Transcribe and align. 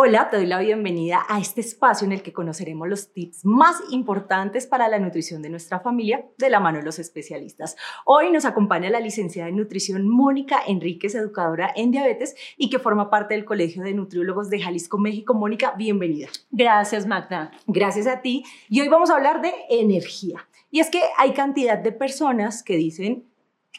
Hola, 0.00 0.30
te 0.30 0.36
doy 0.36 0.46
la 0.46 0.60
bienvenida 0.60 1.26
a 1.28 1.40
este 1.40 1.60
espacio 1.60 2.06
en 2.06 2.12
el 2.12 2.22
que 2.22 2.32
conoceremos 2.32 2.86
los 2.86 3.12
tips 3.12 3.44
más 3.44 3.74
importantes 3.90 4.68
para 4.68 4.86
la 4.86 5.00
nutrición 5.00 5.42
de 5.42 5.50
nuestra 5.50 5.80
familia 5.80 6.24
de 6.38 6.50
la 6.50 6.60
mano 6.60 6.78
de 6.78 6.84
los 6.84 7.00
especialistas. 7.00 7.74
Hoy 8.04 8.30
nos 8.30 8.44
acompaña 8.44 8.90
la 8.90 9.00
licenciada 9.00 9.48
en 9.48 9.56
nutrición 9.56 10.08
Mónica 10.08 10.60
Enríquez, 10.68 11.16
educadora 11.16 11.72
en 11.74 11.90
diabetes 11.90 12.36
y 12.56 12.70
que 12.70 12.78
forma 12.78 13.10
parte 13.10 13.34
del 13.34 13.44
Colegio 13.44 13.82
de 13.82 13.92
Nutriólogos 13.92 14.50
de 14.50 14.60
Jalisco, 14.60 14.98
México. 14.98 15.34
Mónica, 15.34 15.74
bienvenida. 15.76 16.28
Gracias, 16.52 17.04
Magda. 17.04 17.50
Gracias 17.66 18.06
a 18.06 18.22
ti. 18.22 18.44
Y 18.68 18.80
hoy 18.80 18.88
vamos 18.88 19.10
a 19.10 19.16
hablar 19.16 19.42
de 19.42 19.52
energía. 19.68 20.48
Y 20.70 20.78
es 20.78 20.90
que 20.90 21.02
hay 21.16 21.32
cantidad 21.32 21.76
de 21.76 21.90
personas 21.90 22.62
que 22.62 22.76
dicen 22.76 23.24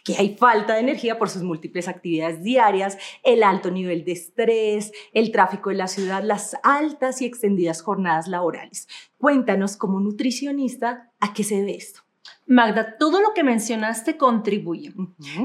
que 0.04 0.16
hay 0.18 0.36
falta 0.38 0.74
de 0.74 0.80
energía 0.80 1.18
por 1.20 1.30
sus 1.30 1.44
múltiples 1.44 1.88
actividades 1.88 2.42
diarias, 2.42 2.98
el 3.24 3.44
alto 3.44 3.70
nivel 3.72 4.06
de 4.06 4.14
estrés, 4.14 4.92
el 5.14 5.32
tráfico 5.32 5.70
de 5.70 5.76
la 5.76 5.88
ciudad, 5.88 6.24
las 6.24 6.56
altas 6.64 7.22
y 7.22 7.26
extendidas 7.26 7.82
jornadas 7.82 8.28
laborales. 8.28 8.88
Cuéntanos 9.18 9.78
como 9.78 10.00
nutricionista 10.00 11.12
a 11.20 11.34
qué 11.34 11.44
se 11.44 11.56
debe 11.56 11.76
esto. 11.76 12.02
Magda, 12.48 12.98
todo 12.98 13.22
lo 13.22 13.34
que 13.36 13.44
mencionaste 13.44 14.18
contribuye. 14.18 14.94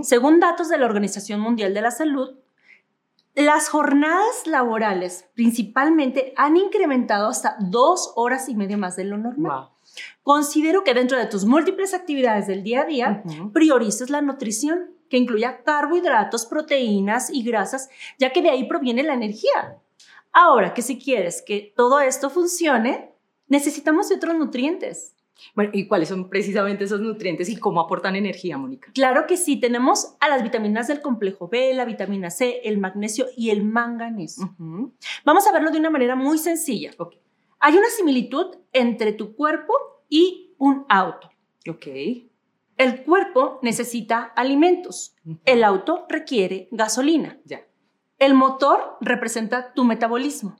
Según 0.02 0.40
datos 0.40 0.70
de 0.70 0.78
la 0.78 0.86
Organización 0.86 1.40
Mundial 1.40 1.74
de 1.74 1.82
la 1.82 1.90
Salud, 1.90 2.38
las 3.34 3.68
jornadas 3.68 4.46
laborales 4.46 5.28
principalmente 5.34 6.32
han 6.36 6.56
incrementado 6.56 7.28
hasta 7.28 7.56
dos 7.60 8.12
horas 8.16 8.48
y 8.48 8.54
media 8.54 8.76
más 8.76 8.96
de 8.96 9.04
lo 9.04 9.18
normal. 9.18 9.68
Considero 10.22 10.84
que 10.84 10.94
dentro 10.94 11.18
de 11.18 11.26
tus 11.26 11.44
múltiples 11.44 11.94
actividades 11.94 12.46
del 12.46 12.62
día 12.62 12.82
a 12.82 12.84
día, 12.86 13.22
priorices 13.52 14.10
la 14.10 14.22
nutrición, 14.22 14.90
que 15.08 15.18
incluya 15.18 15.62
carbohidratos, 15.62 16.46
proteínas 16.46 17.30
y 17.30 17.42
grasas, 17.42 17.88
ya 18.18 18.32
que 18.32 18.42
de 18.42 18.50
ahí 18.50 18.66
proviene 18.66 19.02
la 19.02 19.14
energía. 19.14 19.78
Ahora 20.32 20.74
que 20.74 20.82
si 20.82 20.98
quieres 20.98 21.42
que 21.46 21.72
todo 21.76 22.00
esto 22.00 22.30
funcione, 22.30 23.12
necesitamos 23.46 24.08
de 24.08 24.16
otros 24.16 24.34
nutrientes. 24.34 25.14
Bueno, 25.54 25.70
¿y 25.74 25.86
cuáles 25.86 26.08
son 26.08 26.30
precisamente 26.30 26.84
esos 26.84 27.00
nutrientes 27.00 27.48
y 27.48 27.56
cómo 27.56 27.80
aportan 27.80 28.16
energía, 28.16 28.56
Mónica? 28.56 28.90
Claro 28.94 29.26
que 29.26 29.36
sí, 29.36 29.56
tenemos 29.60 30.16
a 30.20 30.28
las 30.28 30.42
vitaminas 30.42 30.88
del 30.88 31.00
complejo 31.00 31.48
B, 31.48 31.74
la 31.74 31.84
vitamina 31.84 32.30
C, 32.30 32.60
el 32.64 32.78
magnesio 32.78 33.26
y 33.36 33.50
el 33.50 33.62
manganeso. 33.62 34.54
Vamos 35.24 35.46
a 35.46 35.52
verlo 35.52 35.70
de 35.70 35.78
una 35.78 35.90
manera 35.90 36.16
muy 36.16 36.38
sencilla. 36.38 36.92
Hay 37.66 37.78
una 37.78 37.88
similitud 37.88 38.56
entre 38.74 39.14
tu 39.14 39.34
cuerpo 39.34 39.72
y 40.10 40.54
un 40.58 40.84
auto. 40.86 41.30
Ok. 41.66 41.86
El 42.76 43.04
cuerpo 43.04 43.58
necesita 43.62 44.20
alimentos. 44.36 45.16
El 45.46 45.64
auto 45.64 46.04
requiere 46.10 46.68
gasolina. 46.72 47.38
Ya. 47.46 47.66
El 48.18 48.34
motor 48.34 48.98
representa 49.00 49.72
tu 49.72 49.84
metabolismo. 49.84 50.58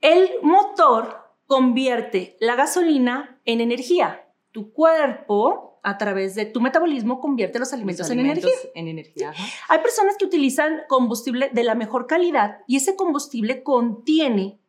El 0.00 0.30
motor 0.40 1.34
convierte 1.46 2.38
la 2.40 2.54
gasolina 2.54 3.38
en 3.44 3.60
energía. 3.60 4.26
Tu 4.52 4.72
cuerpo, 4.72 5.80
a 5.82 5.98
través 5.98 6.34
de 6.34 6.46
tu 6.46 6.62
metabolismo, 6.62 7.20
convierte 7.20 7.58
los 7.58 7.74
alimentos, 7.74 8.08
en 8.08 8.20
energía. 8.20 8.54
En 8.74 8.88
energía. 8.88 9.34
Hay 9.68 9.80
personas 9.80 10.16
que 10.16 10.24
utilizan 10.24 10.84
combustible 10.88 11.50
de 11.52 11.62
la 11.62 11.74
mejor 11.74 12.06
calidad 12.06 12.60
y 12.66 12.76
ese 12.76 12.96
combustible 12.96 13.62
contiene 13.62 14.60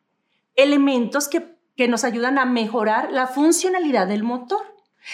elementos 0.62 1.28
que, 1.28 1.58
nos 1.88 2.04
ayudan 2.04 2.36
a 2.36 2.44
mejorar 2.44 3.10
la 3.10 3.26
funcionalidad 3.26 4.06
del 4.06 4.22
motor. 4.22 4.60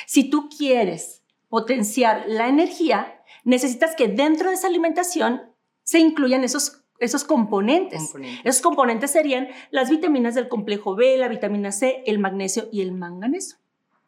Si 0.05 0.25
tú 0.29 0.49
quieres 0.49 1.23
potenciar 1.49 2.25
la 2.27 2.49
energía, 2.49 3.23
necesitas 3.45 3.95
que 3.95 4.09
dentro 4.09 4.49
de 4.49 4.57
esa 4.57 4.67
alimentación 4.67 5.43
se 5.85 6.01
incluyan 6.01 6.43
esos, 6.43 6.83
esos 6.99 7.23
componentes. 7.23 8.01
componentes. 8.01 8.41
Esos 8.45 8.63
componentes 8.63 9.13
serían 9.13 9.47
las 9.71 9.91
vitaminas 9.91 10.35
del 10.35 10.49
complejo 10.49 10.97
B, 10.97 11.17
la 11.19 11.29
vitamina 11.29 11.71
C, 11.71 12.03
el 12.05 12.19
magnesio 12.19 12.69
y 12.73 12.81
el 12.81 12.91
manganeso. 12.91 13.59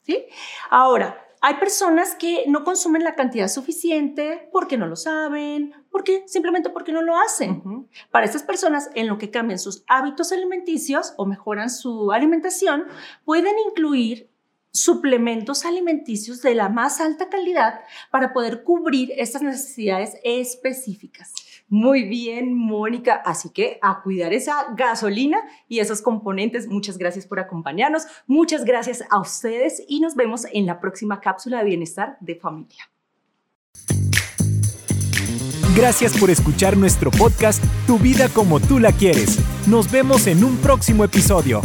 ¿sí? 0.02 0.24
Ahora, 0.68 1.27
hay 1.40 1.54
personas 1.54 2.14
que 2.14 2.44
no 2.46 2.64
consumen 2.64 3.04
la 3.04 3.14
cantidad 3.14 3.48
suficiente 3.48 4.48
porque 4.52 4.76
no 4.76 4.86
lo 4.86 4.96
saben, 4.96 5.74
porque 5.90 6.24
simplemente 6.26 6.70
porque 6.70 6.92
no 6.92 7.02
lo 7.02 7.16
hacen. 7.16 7.88
Para 8.10 8.26
estas 8.26 8.42
personas, 8.42 8.90
en 8.94 9.06
lo 9.06 9.18
que 9.18 9.30
cambian 9.30 9.58
sus 9.58 9.84
hábitos 9.86 10.32
alimenticios 10.32 11.14
o 11.16 11.26
mejoran 11.26 11.70
su 11.70 12.12
alimentación, 12.12 12.84
pueden 13.24 13.54
incluir 13.68 14.30
suplementos 14.70 15.64
alimenticios 15.64 16.42
de 16.42 16.54
la 16.54 16.68
más 16.68 17.00
alta 17.00 17.28
calidad 17.28 17.80
para 18.10 18.32
poder 18.32 18.62
cubrir 18.62 19.12
estas 19.16 19.42
necesidades 19.42 20.16
específicas. 20.22 21.32
Muy 21.68 22.04
bien, 22.04 22.54
Mónica. 22.54 23.14
Así 23.24 23.50
que 23.50 23.78
a 23.82 24.00
cuidar 24.02 24.32
esa 24.32 24.74
gasolina 24.74 25.38
y 25.68 25.80
esos 25.80 26.00
componentes. 26.00 26.66
Muchas 26.66 26.96
gracias 26.96 27.26
por 27.26 27.40
acompañarnos. 27.40 28.06
Muchas 28.26 28.64
gracias 28.64 29.04
a 29.10 29.20
ustedes 29.20 29.82
y 29.86 30.00
nos 30.00 30.14
vemos 30.14 30.46
en 30.52 30.66
la 30.66 30.80
próxima 30.80 31.20
cápsula 31.20 31.58
de 31.58 31.64
bienestar 31.64 32.16
de 32.20 32.36
familia. 32.36 32.90
Gracias 35.76 36.18
por 36.18 36.28
escuchar 36.30 36.76
nuestro 36.76 37.10
podcast 37.12 37.62
Tu 37.86 37.98
vida 37.98 38.28
como 38.28 38.58
tú 38.58 38.80
la 38.80 38.90
quieres. 38.90 39.38
Nos 39.68 39.90
vemos 39.90 40.26
en 40.26 40.42
un 40.42 40.56
próximo 40.56 41.04
episodio. 41.04 41.60